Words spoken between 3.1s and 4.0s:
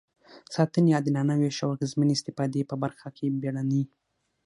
کې بیړني.